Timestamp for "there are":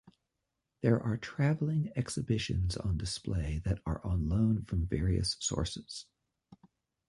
0.81-1.15